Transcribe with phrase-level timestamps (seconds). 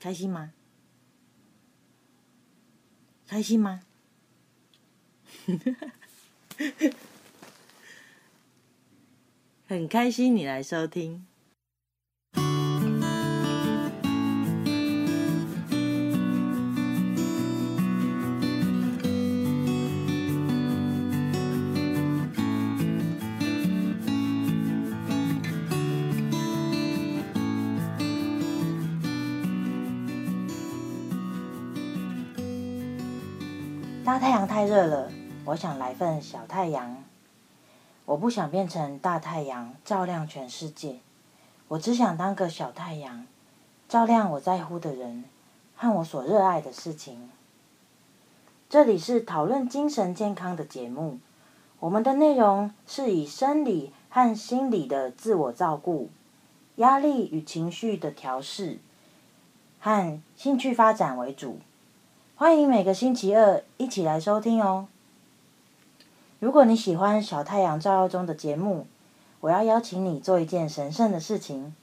[0.00, 0.52] 开心吗？
[3.28, 3.82] 开心吗？
[9.68, 11.26] 很开心你来收听。
[34.20, 35.10] 太阳太热了，
[35.46, 37.02] 我想来份小太阳。
[38.04, 40.98] 我不想变成大太阳，照亮全世界。
[41.68, 43.26] 我只想当个小太阳，
[43.88, 45.24] 照亮我在乎的人
[45.74, 47.30] 和我所热爱的事情。
[48.68, 51.18] 这里是讨论精神健康的节目，
[51.78, 56.10] 我们的内容是以生理和心理的自我照顾、
[56.76, 58.80] 压力与情绪的调试
[59.78, 61.58] 和兴趣发展为主。
[62.40, 64.88] 欢迎每个星期二一起来收听哦。
[66.38, 68.86] 如果你喜欢小太阳照耀中的节目，
[69.40, 71.74] 我要邀请你做一件神圣的事情，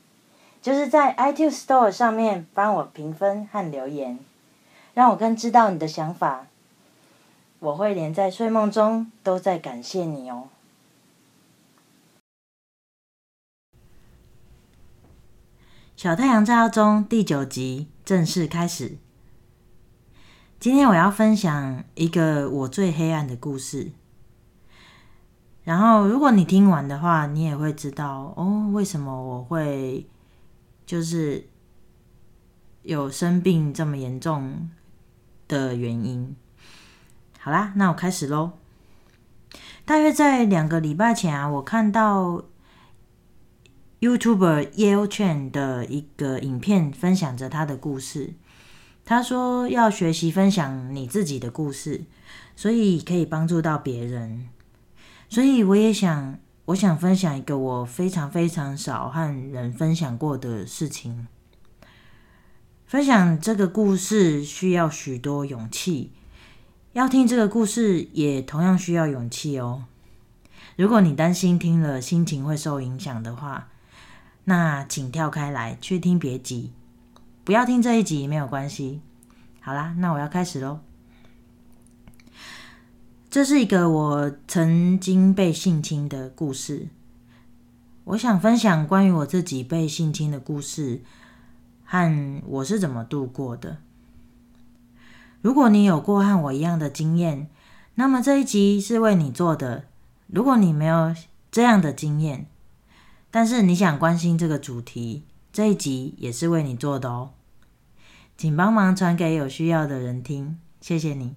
[0.60, 4.18] 就是在 iTunes Store 上面帮我评分和留言，
[4.96, 6.48] 让我更知道你的想法。
[7.60, 10.48] 我会连在睡梦中都在感谢你哦。
[15.96, 18.98] 小太阳照耀中第九集正式开始。
[20.60, 23.92] 今天我要分享一个我最黑暗的故事，
[25.64, 30.08] 然后如果你听完的话，你也会知道哦，为什么我会
[30.84, 31.48] 就是
[32.82, 34.68] 有生病这么严重
[35.48, 36.36] 的原因。
[37.38, 38.54] 好啦，那我开始喽。
[39.86, 42.44] 大约在两个礼拜前啊，我看到
[44.00, 48.34] YouTuber Yale Chen 的一个影片，分享着他的故事。
[49.10, 52.04] 他说要学习分享你自己的故事，
[52.58, 54.50] 所以可以帮助到别人。
[55.30, 61.26] 所以我也想，我想分享一个我非常非常少和人分享过的事情。
[62.86, 66.12] 分享这个故事需要许多勇气，
[66.92, 69.86] 要听这个故事也同样需要勇气哦。
[70.76, 73.70] 如果你担心听了心情会受影响的话，
[74.44, 76.74] 那请跳开来去听别急。
[77.48, 79.00] 不要听这一集没有关系。
[79.62, 80.82] 好啦，那我要开始喽。
[83.30, 86.90] 这是一个我曾经被性侵的故事。
[88.04, 91.02] 我想分享关于我自己被性侵的故事，
[91.86, 93.78] 和我是怎么度过的。
[95.40, 97.50] 如果你有过和我一样的经验，
[97.96, 99.86] 那么这一集是为你做的。
[100.28, 101.16] 如果你没有
[101.50, 102.48] 这样的经验，
[103.32, 107.30] 但是你想关心这个主题，这一集也是为你做的哦。
[108.38, 111.36] 请帮忙传给有需要的人听，谢谢你。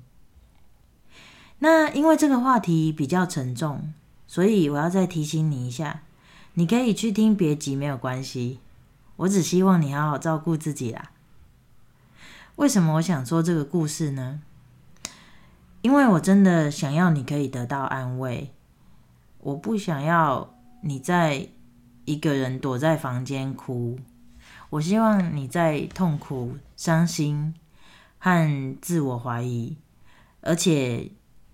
[1.60, 3.94] 那因为这个话题比较沉重，
[4.26, 6.02] 所以我要再提醒你一下，
[6.54, 8.60] 你可以去听别急没有关系。
[9.16, 11.10] 我只希望你好好照顾自己啦。
[12.56, 14.42] 为什么我想说这个故事呢？
[15.80, 18.52] 因为我真的想要你可以得到安慰，
[19.38, 21.48] 我不想要你在
[22.04, 23.98] 一个人躲在房间哭。
[24.70, 27.54] 我希望你在痛苦、伤心
[28.18, 29.76] 和自我怀疑，
[30.42, 31.10] 而且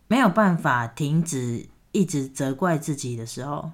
[0.06, 3.71] 没有办法停止一直责怪自己的时候，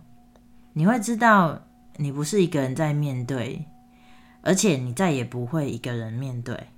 [0.74, 1.66] 你会知道
[1.96, 3.66] 你不是一个人在面对，
[4.42, 6.68] 而且你再也不会一个人面对。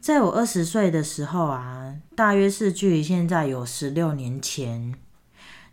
[0.00, 4.94] 在我二十岁的时候啊，大约是距离现在有十六年前，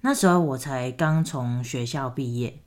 [0.02, 2.63] 那时候我才刚从学校毕业。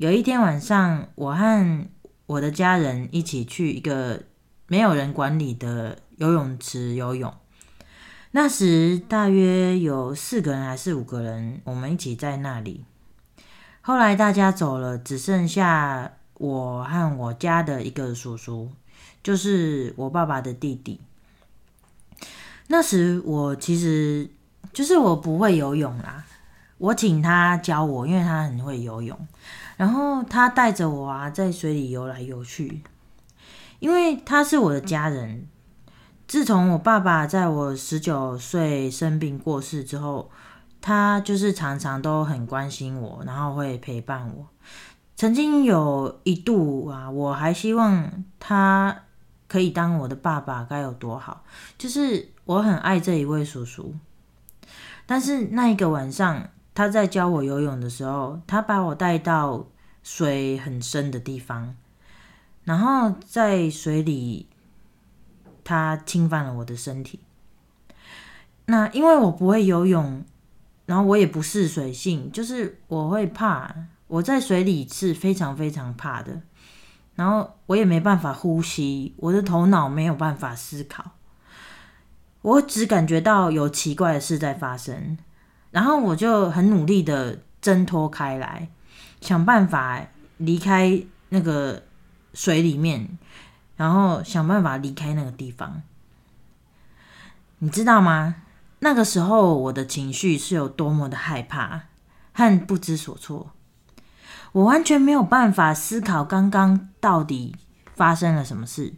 [0.00, 1.86] 有一天晚上，我和
[2.24, 4.22] 我的家人一起去一个
[4.66, 7.34] 没有人管理的游泳池游泳。
[8.30, 12.86] 那时大约有四个人还是五个人，我们一起在那里。
[13.82, 18.70] 后来大家走了，只剩下我和我家的一个叔叔，
[19.22, 20.98] 就是我爸爸的弟弟。
[22.68, 24.30] 那时我其实
[24.72, 26.24] 就是我不会游泳啦，
[26.78, 29.28] 我请他教我，因为他很会游泳。
[29.80, 32.82] 然后他带着我啊，在水里游来游去，
[33.78, 35.46] 因为他是我的家人。
[36.28, 40.30] 自从我爸爸在我十九岁生病过世之后，
[40.82, 44.46] 他就是常常都很关心我，然后会陪伴我。
[45.16, 49.04] 曾经有一度啊，我还希望他
[49.48, 51.42] 可以当我的爸爸，该有多好！
[51.78, 53.94] 就是我很爱这一位叔叔，
[55.06, 56.50] 但是那一个晚上。
[56.80, 59.66] 他在教我游泳的时候，他把我带到
[60.02, 61.76] 水很深的地方，
[62.64, 64.48] 然后在水里，
[65.62, 67.20] 他侵犯了我的身体。
[68.64, 70.24] 那因为我不会游泳，
[70.86, 73.74] 然后我也不是水性，就是我会怕，
[74.06, 76.40] 我在水里是非常非常怕的。
[77.14, 81.10] 然后我也没办法呼吸，我的头脑没有办法思考，
[82.40, 85.18] 我只感觉到有奇怪的事在发生，
[85.70, 88.68] 然后我就很努力的挣脱开来，
[89.20, 90.06] 想办法
[90.38, 91.82] 离开那个
[92.34, 93.18] 水里面，
[93.76, 95.82] 然后想办法离开那个地方，
[97.58, 98.36] 你知道吗？
[98.80, 101.82] 那个时候我的情绪是有多么的害怕
[102.32, 103.50] 和不知所措，
[104.52, 107.54] 我完全没有办法思考刚刚到底
[107.94, 108.94] 发生了什么事，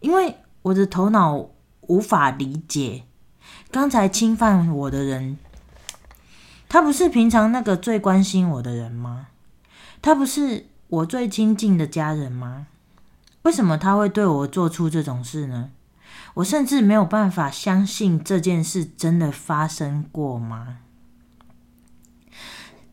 [0.00, 1.50] 因为我的头脑
[1.82, 3.04] 无法理解
[3.70, 5.36] 刚才侵犯我的人，
[6.72, 9.26] 他不是平常那个最关心我的人吗？
[10.00, 12.66] 他不是我最亲近的家人吗？
[13.42, 15.68] 为什么他会对我做出这种事呢？
[16.32, 20.78] 我甚至没有办法相信这件事真的发生过吗？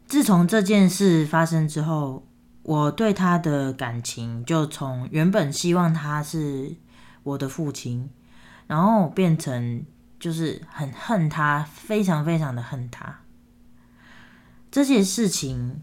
[0.05, 2.25] 自从这件事发生之后，
[2.63, 6.75] 我对他的感情就从原本希望他是
[7.23, 8.09] 我的父亲，
[8.67, 9.85] 然后变成
[10.19, 13.21] 就是很恨他，非常非常的恨他。
[14.71, 15.81] 这件事情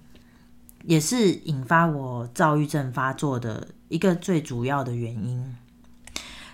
[0.85, 5.56] 也是引发我躁郁症发作的一个最主要的原因。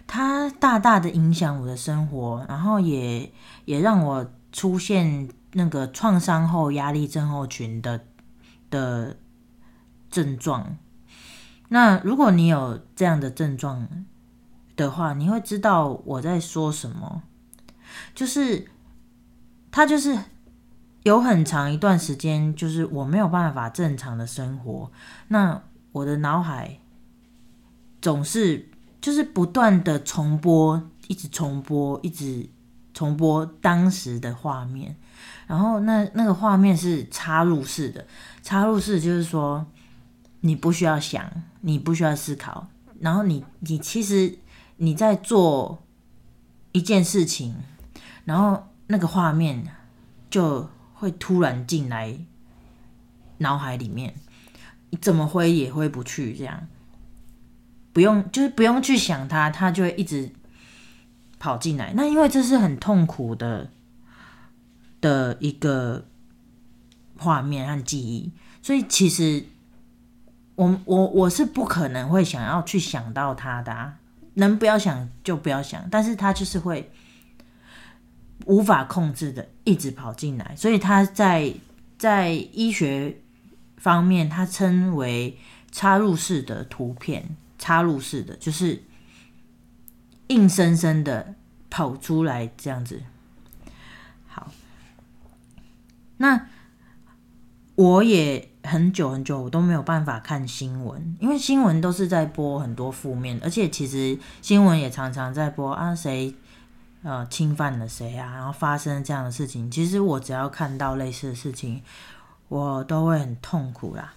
[0.07, 3.33] 它大大的影响我的生活，然后也
[3.65, 8.05] 也让我出现那个创伤后压力症候群的
[8.69, 9.17] 的
[10.11, 10.77] 症状。
[11.69, 13.89] 那如果你有这样的症状
[14.77, 17.23] 的话，你会知道我在说什么。
[18.15, 18.69] 就是
[19.71, 20.19] 它就是
[21.03, 24.91] 有很长一段时间，就是我没有办法正常的生活。
[25.29, 25.63] 那
[25.93, 26.79] 我的脑海
[28.01, 28.69] 总是。
[29.03, 32.49] 就是不断的重播，一直重播，一直
[32.95, 34.95] 重播当时的画面，
[35.49, 38.07] 然后那那个画面是插入式的，
[38.45, 39.67] 插入式就是说
[40.43, 41.29] 你不需要想，
[41.63, 42.69] 你不需要思考，
[43.01, 44.39] 然后你你其实
[44.77, 45.83] 你在做
[46.71, 47.57] 一件事情，
[48.25, 49.67] 然后那个画面
[50.31, 50.71] 就
[51.03, 52.17] 会突然进来
[53.39, 54.15] 脑海里面，
[54.91, 56.69] 你怎么挥也挥不去这样。
[57.93, 60.31] 不用，就是不用去想它，它就会一直
[61.41, 61.93] 跑进来。
[61.97, 63.69] 那因为这是很痛苦的
[65.01, 66.07] 的一个
[67.19, 68.31] 画面和记忆，
[68.63, 69.45] 所以其实
[70.55, 73.99] 我我我是不可能会想要去想到它的啊，
[74.35, 76.93] 能不要想就不要想，但是它就是会
[78.47, 80.55] 无法控制的一直跑进来。
[80.57, 81.53] 所以它在
[81.99, 83.17] 在医学
[83.77, 85.39] 方面，它称为
[85.71, 87.37] 插入式的图片。
[87.59, 88.83] 插入式的，就是
[90.27, 91.37] 硬生生的
[91.71, 93.01] 跑出来这样子。
[94.27, 94.51] 好，
[96.17, 96.49] 那
[97.77, 106.35] 我也很久很久我都没有办法看新闻，因为新闻都是在播很多负面，而且其实新闻也常常在播啊谁
[107.03, 109.71] 呃侵犯了谁啊，然后发生这样的事情。
[109.71, 111.83] 其实我只要看到类似的事情，
[112.49, 114.13] 我都会很痛苦啦。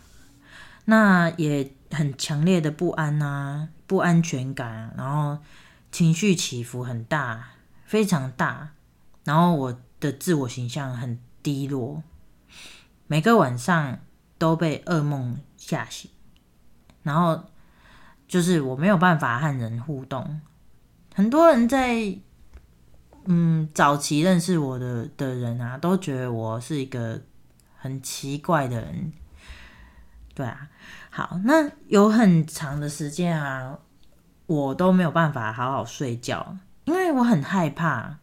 [0.86, 1.72] 那也。
[1.92, 5.38] 很强烈的不安啊，不安全感，然后
[5.92, 7.52] 情绪起伏很大，
[7.86, 8.72] 非常大，
[9.24, 12.04] 然后我的自我形象很低落，
[13.08, 14.00] 每个晚上
[14.38, 16.12] 都被噩梦吓醒，
[17.04, 17.46] 然后
[18.28, 20.42] 就是我没有办法和人互动。
[21.14, 22.18] 很多人在
[23.26, 27.22] 嗯早期认识我的的人啊，都觉得我是一个
[27.76, 29.12] 很奇怪的人。
[30.34, 30.68] 对啊，
[31.10, 33.80] 好，那有很长的时间啊，
[34.48, 38.18] 我都没有办法好好睡觉，因为我很害怕，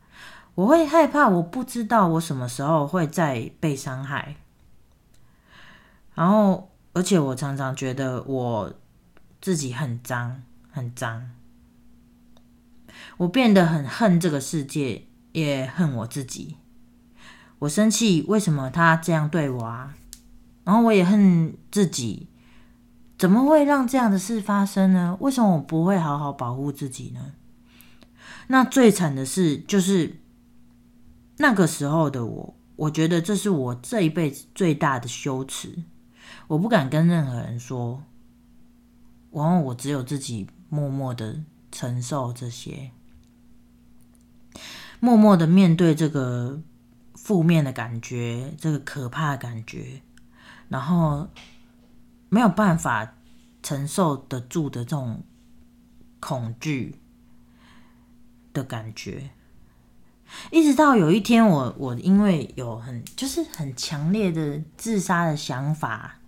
[0.55, 4.37] 我会害怕，我不知道我什么时候会再被伤害，
[6.15, 8.75] 然后，而且我常常觉得我
[9.41, 11.31] 自己很脏，很脏，
[13.23, 16.57] 我变得很恨这个世界，也恨我自己，
[17.61, 19.95] 我生气，为什么他这样对我啊？
[20.65, 22.29] 然后我也恨自己，
[23.17, 25.17] 怎么会让这样的事发生呢？
[25.21, 27.35] 为什么我不会好好保护自己呢？
[28.49, 30.19] 那最惨的是，就是
[31.37, 35.85] 那个时候的我，我觉得这是我这一辈子最大的羞耻，
[36.49, 38.03] 我不敢跟任何人说，
[39.31, 42.91] 然后我只有自己默默的承受这些，
[45.01, 46.61] 默默的面对这个
[47.15, 50.03] 负面的感觉，这个可怕的感觉。
[50.69, 51.29] 然后
[52.29, 53.15] 没有办法
[53.63, 55.23] 承受得住的这种
[56.19, 56.99] 恐惧
[58.53, 59.31] 的感觉。
[60.51, 66.21] 一直到有一天我，我因为有很就是很强烈的自杀的想法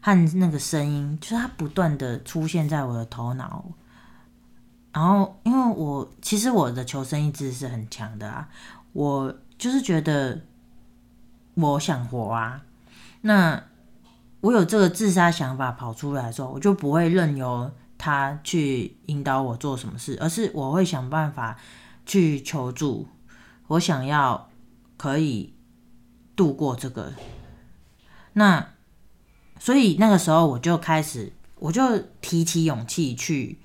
[0.00, 3.66] 和那个声音，就是它不断的出现在我的头脑。
[4.92, 8.48] 然后，因为我其实我的求生意志是很强的啊，
[8.92, 10.40] 我就是觉得
[11.54, 12.62] 我想活啊。
[13.20, 13.62] 那
[14.40, 21.56] 我有这个自杀想法跑出来的时候，我就不会任由他去引导我做什么事，而是我会想办法
[22.06, 23.06] 去求助。
[23.68, 24.48] 我想要
[24.96, 25.54] 可以
[26.34, 27.12] 度过这个，
[28.32, 28.68] 那
[29.58, 33.58] 所以那个时候我就开始，我就提起勇气去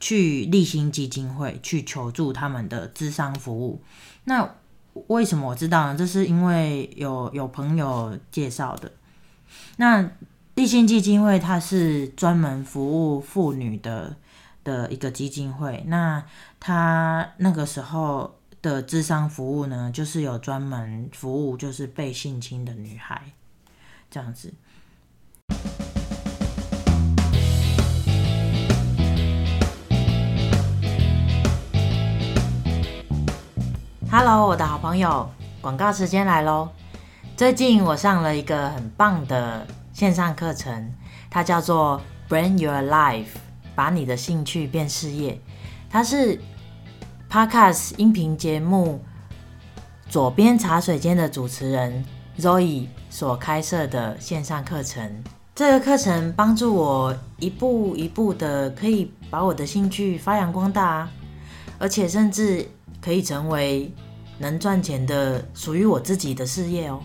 [0.00, 3.82] 去立新基金会去求助他们的智商服务。
[4.24, 4.54] 那
[5.08, 5.98] 为什么我知道呢？
[5.98, 8.92] 这是因为有有朋友介绍的。
[9.76, 10.10] 那
[10.54, 14.16] 立新基金会它是专门服务妇女的
[14.64, 15.84] 的一个基金会。
[15.86, 16.24] 那
[16.60, 18.34] 他那个时候。
[18.62, 23.22] 的智商服务呢，就是有专门服务，就是被性侵的女孩
[24.10, 24.52] 这样子。
[34.18, 35.28] Hello，我的好朋友，
[35.60, 36.70] 广告时间来喽！
[37.36, 40.90] 最近我上了一个很棒的线上课程，
[41.28, 43.26] 它叫做 Brand Your Life，
[43.74, 45.38] 把你的兴趣变事业。
[45.90, 46.40] 它是
[47.30, 49.04] Podcast 音频节目
[50.10, 52.02] 《左边茶水间》的主持人
[52.38, 55.22] Zoe 所开设的线上课程，
[55.54, 61.06] 这个课程帮助我一步一步的可以把我的兴趣发扬光大，
[61.78, 62.66] 而且甚至
[63.02, 63.92] 可以成为
[64.38, 67.02] 能赚钱的属于我自己的事业哦。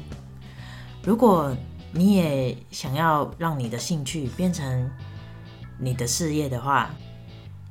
[1.04, 1.56] 如果
[1.94, 4.90] 你也想要让你的兴趣变成
[5.80, 6.90] 你的事业的话，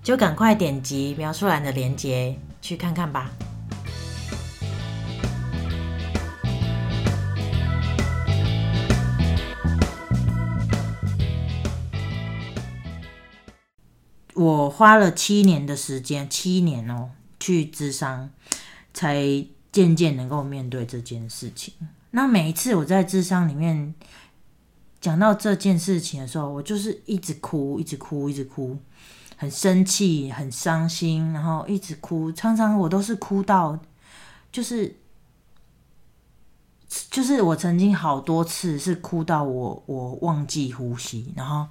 [0.03, 3.31] 就赶快点击描述栏的链接去看看吧。
[14.35, 18.31] 我花了七年的时间，七年哦，去咨商，
[19.01, 19.25] 才
[19.73, 21.73] 渐渐能够面对这件事情。
[22.11, 23.95] 那每一次我在智商里面
[25.01, 28.79] 讲到这件事情的时候，我就是一直哭，一直哭，一直哭。
[29.39, 33.79] 很生气，很伤心，然后一直哭，常常我都是哭到，
[34.53, 34.95] 就是，
[37.11, 41.67] 就是我曾经好多次是哭到我我忘记呼吸，然后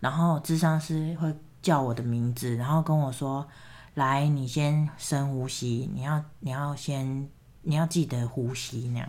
[0.00, 3.48] 然后智商师会叫我的名字，然后跟我说
[3.94, 7.28] ：“来，你先深呼吸，你要你要先
[7.62, 9.08] 你要记得呼吸那样。”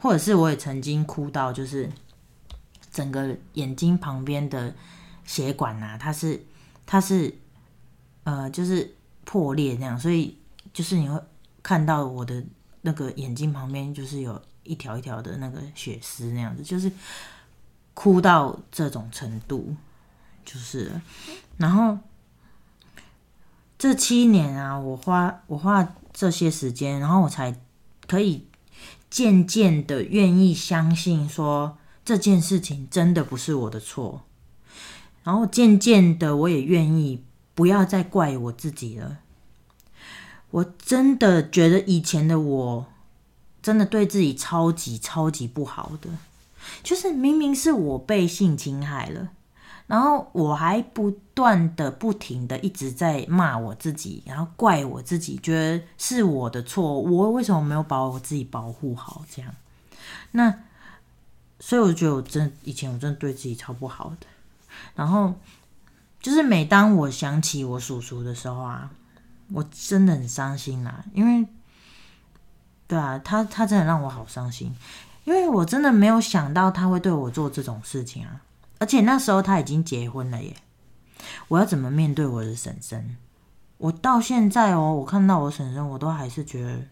[0.00, 1.90] 或者是我也曾经哭到，就是
[2.90, 4.74] 整个眼睛旁边的
[5.24, 6.44] 血管呐、啊，它是
[6.86, 7.34] 它是。
[8.22, 8.94] 呃，就是
[9.24, 10.36] 破裂那样，所以
[10.74, 11.18] 就是你会
[11.62, 12.44] 看到我的
[12.82, 16.92] 那个眼睛旁边，就是有一条一条的那个血丝那样子，就是
[17.94, 19.74] 哭到这种程度，
[20.44, 20.92] 就是。
[21.56, 21.98] 然后
[23.80, 27.58] 这七年啊，我花我花这些时间，然后我才
[28.06, 28.46] 可以
[29.08, 34.20] 渐渐的愿意相信说这件事情真的不是我的错，
[35.24, 37.24] 然后渐渐的我也愿意。
[37.52, 39.18] 不要再怪我自己了。
[40.50, 42.86] 我真的觉得以前的我，
[43.60, 46.08] 真的对自己超级超级不好的。
[46.82, 49.28] 就是明明是我被性侵害了，
[49.90, 56.98] 然后我还不断的、不停的一直在骂我自己，然后怪我自己，觉得是我的错。
[56.98, 59.22] 我为什么没有把我自己保护好？
[59.30, 59.54] 这样，
[60.30, 60.54] 那
[61.58, 64.26] 所以我觉得我真以前我真的对自己超不好的。
[64.94, 65.34] 然后。
[66.22, 68.90] 就是每当我想起我叔叔的时候啊，
[69.54, 71.48] 我真的很伤心啊，因为，
[72.86, 74.70] 对啊，他他真的让我好伤心，
[75.24, 78.38] 因为我真的没有想到他会对我做这种事情啊，
[78.80, 80.56] 而且那时候他已经结婚了耶，
[81.46, 83.16] 我要怎么面对我的婶婶？
[83.78, 86.82] 我到现在哦，我看到我婶婶，我都还是觉得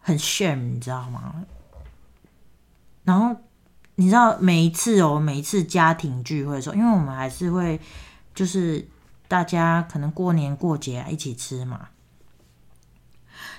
[0.00, 1.44] 很 shame，你知道吗？
[3.04, 3.36] 然后。
[4.00, 7.80] 你知道每一次哦，每一次家庭聚会的时候，因为我们还是会，
[8.32, 8.86] 就是
[9.26, 11.88] 大家可能过年过节啊一起吃嘛，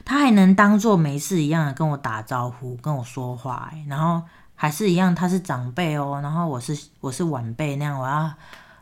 [0.06, 4.25] 他还能当做没事一样的跟我打招呼，跟我说话，然后
[4.61, 8.33] 还是一样，他是长辈哦，然后我是我是晚辈那样，我要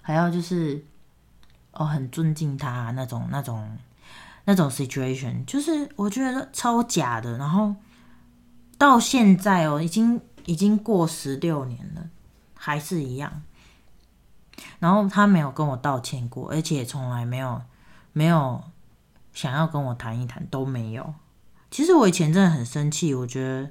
[0.02, 0.84] 还要就是
[1.74, 3.78] 哦很尊敬他那种那种
[4.46, 7.76] 那种 situation，就是我觉得超假的，然后
[8.80, 10.20] 到现在哦已经。
[10.48, 12.08] 已经过十六年了，
[12.56, 13.42] 还是一样。
[14.80, 17.62] 然后他没有跟我道歉过，而且从来没有
[18.14, 18.64] 没有
[19.34, 21.14] 想要跟我谈一谈，都没有。
[21.70, 23.70] 其实我以前真的很生气，我觉得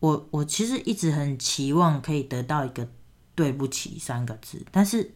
[0.00, 2.88] 我我其实一直很期望可以得到一个
[3.34, 5.14] 对不起三个字，但是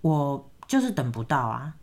[0.00, 1.74] 我就是等不到啊。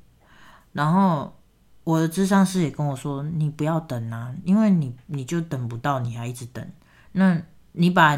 [0.72, 1.36] 然后
[1.84, 6.66] 我的智商师也跟我说：“你不要等啊，因为你你就等不到，你还一直等。
[7.12, 7.42] 那
[7.74, 8.18] 你把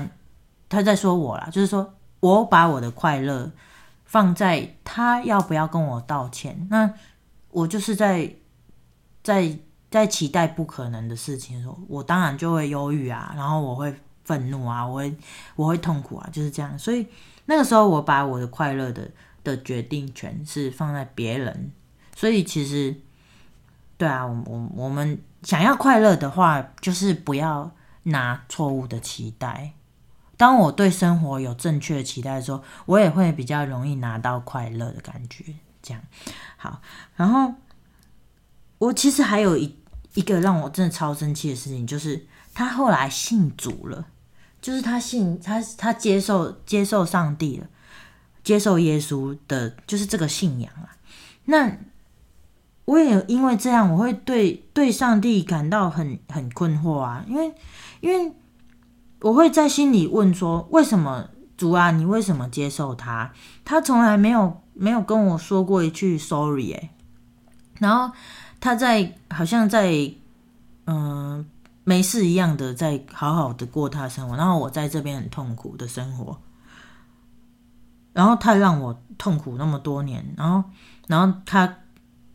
[0.67, 3.51] 他在说我啦，就是说我把我的快乐
[4.05, 6.93] 放在他要不要跟我道歉，那
[7.49, 8.35] 我就是在
[9.23, 13.91] 在。”在期待不可能的事情的时候，我当然就会忧郁啊，然后我会
[14.23, 15.15] 愤怒啊，我会
[15.55, 16.77] 我会痛苦啊，就是这样。
[16.77, 17.07] 所以
[17.45, 19.09] 那个时候，我把我的快乐的
[19.43, 21.71] 的决定权是放在别人。
[22.15, 22.95] 所以其实，
[23.97, 27.71] 对啊，我我我们想要快乐的话，就是不要
[28.03, 29.73] 拿错误的期待。
[30.37, 35.43] 当我对生活有正确的期待的时候，我也会比较容易拿到快乐的感觉。
[35.81, 36.03] 这样
[36.57, 36.79] 好，
[37.15, 37.55] 然后。
[38.79, 39.75] 我其实还有一
[40.15, 44.07] 一个让我真的超生气的事情，就是他后来信主了，
[44.59, 47.67] 就是他信他他接受接受上帝了，
[48.43, 50.97] 接受耶稣的，就是这个信仰啊。
[51.45, 51.77] 那
[52.85, 57.53] 我也因为这样，我会对对上帝感到很很困惑啊，因为
[58.01, 58.33] 因为
[59.21, 63.31] 我会在心里问说，为什么主啊，你为什么接受他？
[63.63, 66.89] 他从来没有没有跟我说过一句 sorry 哎，
[67.77, 68.15] 然后。
[68.59, 70.11] 他在好像在
[70.91, 71.45] 嗯、
[71.83, 76.35] 没事一样的在好好的过他的生活，然后我在这边很痛苦的生活，
[78.11, 80.67] 然后他让我痛苦那么多年，然后
[81.05, 81.77] 然后他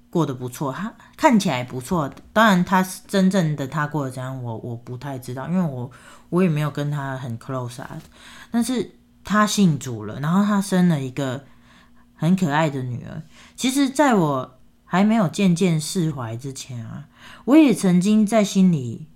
[0.09, 5.91] 过得不错，他看起来不错，当然他是真正的他过得怎样，我我不太知道，因为我
[6.31, 8.01] 我也没有跟他很 close 啊，
[8.53, 8.93] 但是
[9.25, 11.45] 他信主了，然后他生了一个
[12.15, 13.21] 很可爱的女儿，
[13.57, 14.61] 其实在我。
[14.85, 17.09] 还没有渐渐释怀之前啊，
[17.47, 19.07] 我也曾经在心里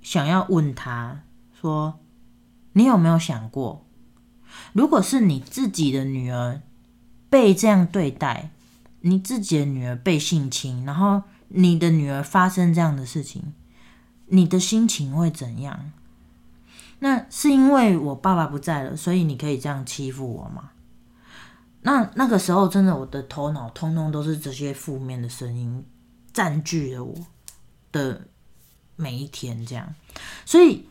[0.00, 1.22] 想要问他
[1.52, 1.98] 说
[2.72, 3.84] ：“你有没有想过，
[4.72, 6.60] 如果是你自己的女儿
[7.28, 8.50] 被这样对待，
[9.00, 13.52] 你自己的女儿被性侵，然后你的女儿发生这样的事情，
[14.26, 15.92] 你的心情会怎样？
[17.00, 20.70] 那是因为我爸爸不在了，所以你可以这样欺负我吗？”
[21.86, 25.84] 那那个时候，真的，我的头脑通通都是这些负面的声音
[26.32, 27.14] 占据了我
[27.92, 28.22] 的
[28.96, 29.94] 每一天，这样。
[30.44, 30.84] 所以，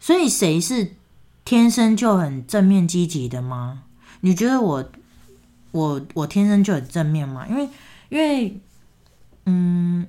[0.00, 0.96] 所以谁是
[1.44, 3.84] 天生就很正面积极的吗？
[4.22, 4.84] 你觉得我，
[5.70, 7.46] 我，我天生就很正面吗？
[7.48, 7.68] 因为，
[8.08, 8.60] 因为，
[9.46, 10.04] 嗯，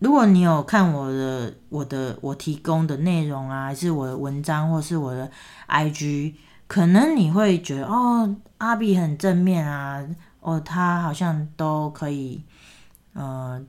[0.00, 5.30] 如果你有看我的、我的、我提供的内容啊，还是我的文章，或是我的
[5.68, 6.34] IG。
[6.68, 10.06] 可能你会觉得哦，阿比很正面啊，
[10.40, 12.44] 哦，他好像都可以，
[13.14, 13.60] 呃，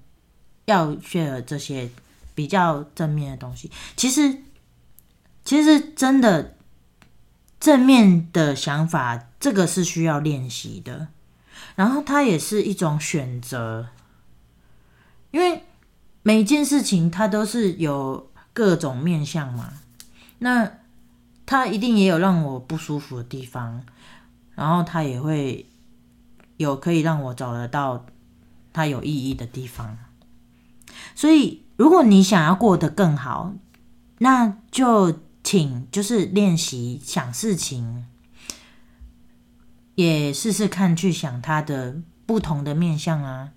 [0.66, 1.90] 要 share 这些
[2.36, 3.72] 比较正面的东西。
[3.96, 4.44] 其实，
[5.44, 6.56] 其实真的
[7.60, 11.08] 正面的想法，这个是需要练习的。
[11.76, 13.88] 然后它也是一种选择，
[15.32, 15.64] 因为
[16.22, 19.74] 每件事情它都是有各种面向嘛。
[20.40, 20.79] 那
[21.50, 23.84] 他一定也有让我不舒服的地方，
[24.54, 25.66] 然后他也会
[26.58, 28.06] 有可以让我找得到
[28.72, 29.98] 他有意义的地方。
[31.16, 33.56] 所以，如果你想要过得更好，
[34.20, 38.06] 那就请就是练习想事情，
[39.96, 43.50] 也试试看去想他的不同的面向啊。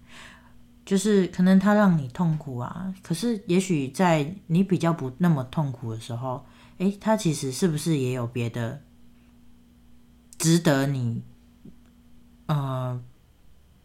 [0.87, 6.47] 就是可能他让你痛苦啊，可是也许在你比较不那么痛苦的时候。
[6.79, 8.83] 诶，他其实是不是也有别的
[10.39, 11.23] 值得你，
[12.47, 13.01] 呃，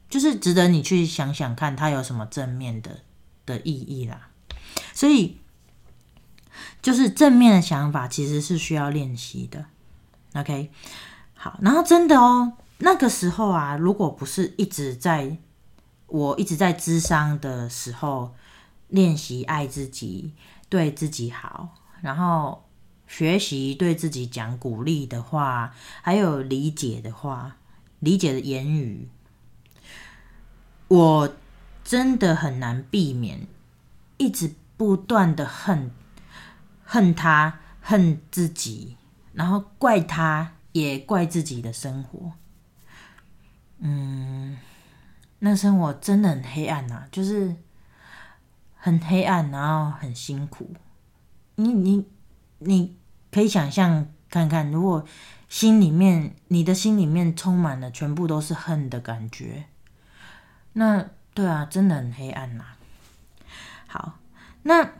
[0.09, 3.01] 就是值得你去想想看，他有什么正面的
[3.45, 4.29] 的意义啦？
[4.93, 5.37] 所以，
[6.81, 9.65] 就是正面的想法其实是需要练习的。
[10.33, 10.71] OK，
[11.35, 15.37] 好，然后真的哦，那个时候啊，如果不是一直在
[16.07, 18.33] 我一直在咨商的时候
[18.87, 20.33] 练习爱自己，
[20.69, 22.63] 对自己好，然后。
[23.07, 27.55] 学习对自己讲鼓励的话，还有理解的话，
[27.99, 29.07] 理解的言语，
[30.89, 31.35] 我
[31.85, 33.47] 真的很难避免
[34.17, 35.89] 一直不断的恨
[36.83, 38.97] 恨他，恨自己，
[39.31, 42.33] 然后怪他，也怪自己的生活。
[43.79, 44.57] 嗯，
[45.39, 47.55] 那生活真的很黑暗呐，就是
[48.75, 50.73] 很黑暗，然后很辛苦。
[51.55, 52.05] 你你。
[52.59, 52.95] 你
[53.31, 55.05] 可以想象看看，如果
[55.47, 59.65] 心里面你的心里面充满了全部都是恨的感觉，
[60.73, 62.77] 那对啊，真的很黑暗呐、啊。
[63.87, 64.19] 好，
[64.63, 64.91] 那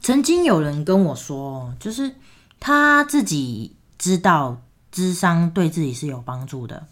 [0.00, 2.14] 曾经有人跟我说，就是
[2.58, 6.86] 他自己知道智商对自己是有帮助的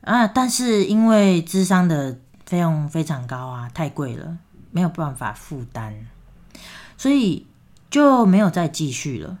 [0.00, 4.38] 啊，但是因为智商的费用非常高啊，太贵了，
[4.70, 5.94] 没有办法负担，
[6.96, 7.46] 所以
[7.90, 9.38] 就没有再继续了。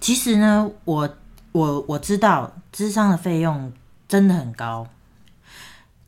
[0.00, 1.16] 其实呢，我
[1.52, 3.72] 我我知道咨商的费用
[4.08, 4.86] 真的很高。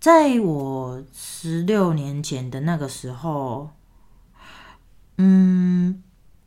[0.00, 3.70] 在我十六年前的那个时候，
[5.18, 6.02] 嗯，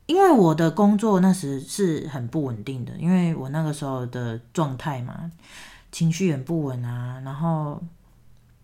[0.08, 5.32] 因为我的工作那时是很不稳定的，因为我那个时候的状态嘛，
[5.92, 7.82] 情绪很不稳啊，然后，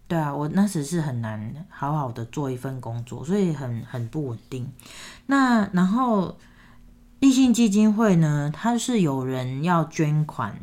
[0.09, 4.69] 对啊，我那时是很难好好的做一份工作，所以很很不稳定。
[5.27, 6.37] 那然后，
[7.21, 10.59] 立信基金会呢，它是有人要捐款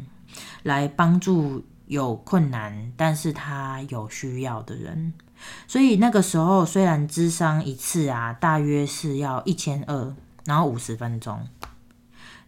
[0.63, 1.65] 来帮助。
[1.89, 5.15] 有困难，但是他有需要的人，
[5.67, 11.49] 所以那个时候虽然咨商一次啊，大约是要一千二，然后五十分钟，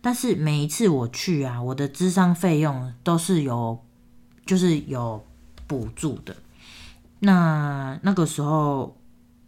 [0.03, 3.83] 但是每一次我去啊，我的咨商费用都是有，
[4.45, 5.25] 就是有
[5.67, 6.37] 补助的。
[7.21, 8.95] 那那个时候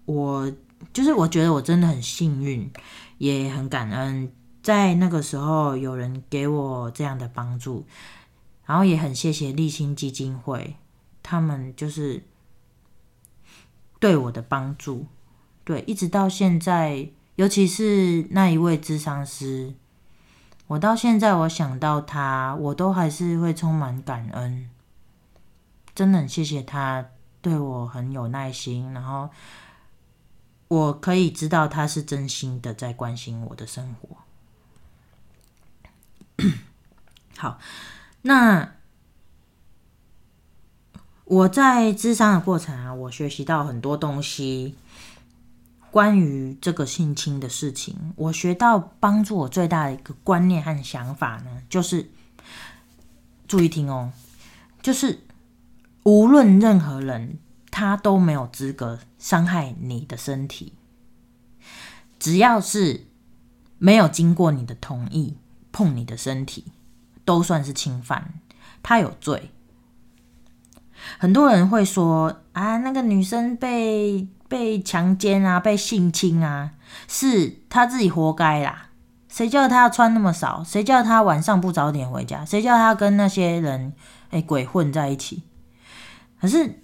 [0.07, 0.51] 我
[0.95, 2.73] 就是我觉得我真的很幸运，
[3.19, 7.85] 也很感恩，在那个时候有人给我这样的帮助。
[8.65, 10.77] 然后也很谢谢立新基金会，
[11.21, 12.23] 他们就是
[13.99, 15.07] 对我的帮助，
[15.65, 19.75] 对，一直到现在，尤其是那一位咨商师，
[20.69, 24.71] 我到现在我想到他，我都还是会充满感恩，
[25.93, 27.05] 真的很谢谢他
[27.43, 29.29] 对我很有耐心，然后
[30.69, 34.22] 我可以知道他是真心的在关心我的生活。
[37.43, 37.59] 好。
[38.23, 38.75] 那
[41.25, 44.77] 我在咨商的过程啊，我学习到很多东西，
[45.91, 48.13] 关于这个性侵的事情。
[48.15, 52.13] 我学到帮助我最大的一个观念和想法呢，就是
[53.49, 54.13] 注意听哦，
[54.81, 55.19] 就是
[56.05, 57.39] 无论任何人，
[57.73, 60.75] 他都没有资格伤害你的身体，
[62.21, 63.09] 只要是
[63.79, 65.37] 没有经过你的同意
[65.73, 66.67] 碰你的身体。
[67.25, 68.35] 都算是侵犯，
[68.83, 69.51] 他有罪。
[71.19, 76.71] 很多人会说啊，那个女生被被强奸啊，被性侵啊，
[77.09, 78.91] 是她自己活该啦。
[79.29, 80.63] 谁叫她要穿那么少？
[80.65, 82.45] 谁叫她晚上不早点回家？
[82.45, 83.93] 谁叫她跟那些人
[84.31, 85.43] 哎、鬼混在一起？
[86.41, 86.81] 可是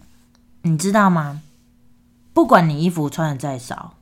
[0.63, 1.41] 你知道吗？
[2.33, 3.95] 不管你衣服穿的再少，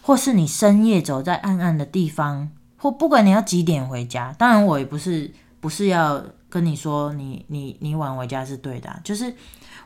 [0.00, 5.34] 或是你深夜走在暗暗的地方，或不管你要几点回家，当然我也不是。
[5.60, 9.34] 不是要跟你说你你你晚回家是对的，就是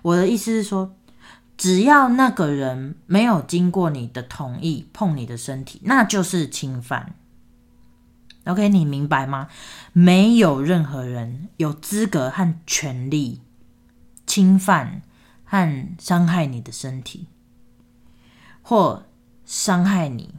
[0.03, 0.95] 我的意思是说，
[1.57, 7.15] 只要那个人没有经过你的同意碰你的身体，那就是侵犯。
[8.45, 9.49] OK，你明白吗？
[9.93, 13.41] 没有任何人有资格和权利
[14.27, 15.03] 侵犯
[15.45, 17.27] 和伤害你的身体，
[18.63, 19.07] 或
[19.47, 20.35] 伤害你。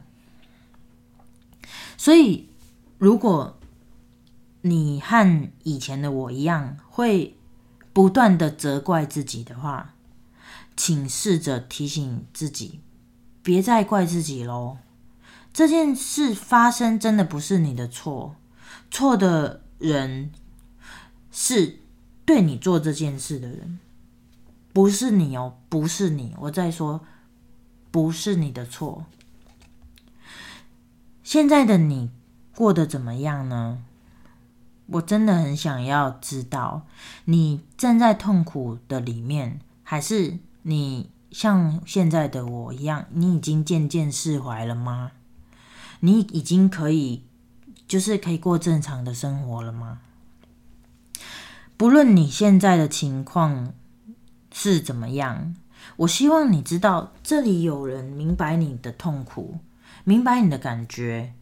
[1.96, 2.48] 所以
[2.98, 3.58] 如果
[4.68, 7.36] 你和以前的我一样，会
[7.92, 9.94] 不断的责怪自己的话，
[10.76, 12.80] 请试着提醒自己，
[13.42, 14.78] 别再怪自己喽。
[15.52, 18.36] 这件事发生真的不是你的错，
[18.90, 20.30] 错的人
[21.30, 21.78] 是
[22.26, 23.78] 对你做这件事的人，
[24.74, 26.34] 不是你哦，不是你。
[26.40, 27.00] 我再说，
[27.90, 29.06] 不是你的错。
[31.22, 32.10] 现在的你
[32.54, 33.82] 过得怎么样呢？
[34.88, 36.86] 我真的很想要知道，
[37.24, 45.10] 你正在痛苦的里面，还是你像现在的我一样，你已经渐渐释怀了吗？
[46.00, 47.24] 你已经可以，
[47.88, 49.98] 就是可以过正常的生活了吗？
[51.76, 53.74] 不论你现在的情况
[54.52, 55.56] 是怎么样，
[55.96, 59.58] 我希望你知道，这里有人明白你的痛苦，
[60.04, 61.34] 明白你的感觉。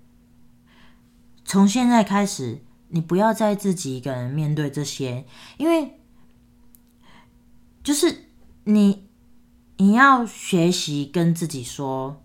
[1.45, 2.63] 从现在开始。
[2.95, 5.27] 你不要再自己一个人面对这些，
[5.57, 5.99] 因为
[7.83, 8.27] 就是
[8.63, 9.09] 你，
[9.79, 12.23] 你要学习跟自己说，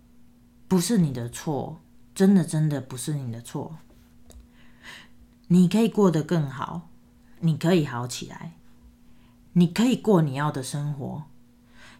[0.68, 1.82] 不是你的错，
[2.14, 3.80] 真的真的不是你的错。
[5.48, 6.88] 你可以过得更好，
[7.40, 8.54] 你可以好起来，
[9.54, 11.24] 你可以过你要的生活，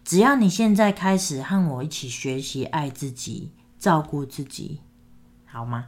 [0.06, 4.82] 只要你现在开始和我一起学习爱自己，照顾自己，
[5.48, 5.88] 好吗？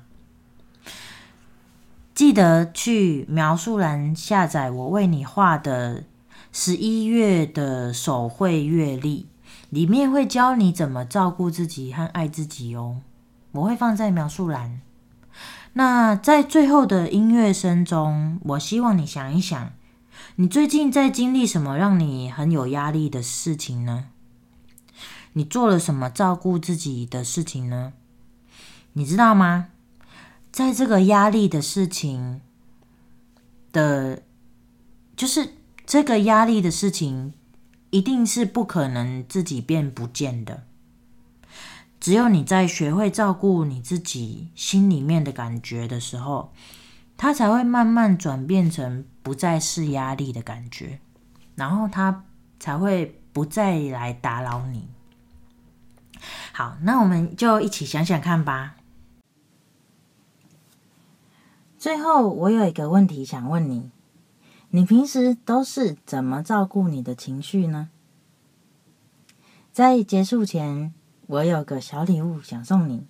[2.13, 6.03] 记得去描述栏下载我为你画的
[6.51, 9.27] 十一月的手绘月历，
[9.69, 13.01] 里面会教你怎么照顾自己和爱自己哦。
[13.53, 14.81] 我会放在描述栏。
[15.73, 19.71] 那在最后的音乐声中，我希望你想一想，
[20.35, 24.07] 你最近在经历什么让你很有压力的事情呢？
[25.33, 27.93] 你做了什么照顾自己的事情呢？
[28.93, 29.69] 你知道吗？
[30.51, 32.41] 在这个压力的事情
[33.71, 34.21] 的，
[35.15, 35.53] 就是
[35.85, 37.33] 这个压力的事情，
[37.89, 40.63] 一定是不可能自己变不见的。
[41.99, 46.51] 只有你在学会照顾你自己心里面的感觉的时候，
[47.15, 50.99] 它才会慢慢转变成不再是压力的感觉，
[51.55, 52.25] 然后它
[52.59, 54.89] 才会不再来打扰你。
[56.51, 58.75] 好，那我们就一起想想看吧。
[61.81, 63.89] 最后，我有一个问题想问你：
[64.69, 67.89] 你平时都是怎么照顾你的情绪呢？
[69.71, 70.93] 在结束前，
[71.25, 73.07] 我有个小礼物想送你。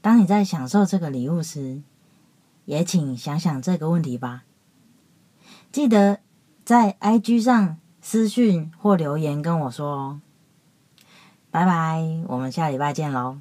[0.00, 1.82] 当你在享受这个礼物时，
[2.66, 4.44] 也请想想这个问题吧。
[5.72, 6.20] 记得
[6.64, 10.20] 在 IG 上私讯或留言跟我说哦。
[11.50, 13.40] 拜拜，我们下礼拜见喽。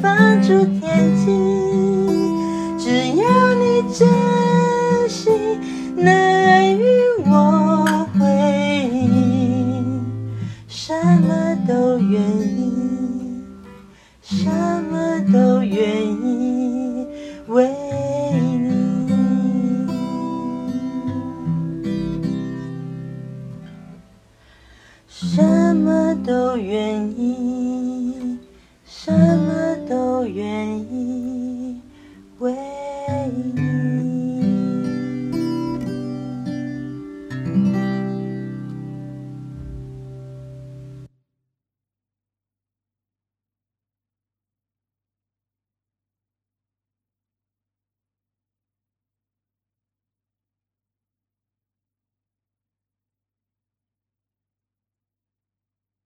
[0.00, 1.26] 放逐天际
[2.78, 4.49] 只要你真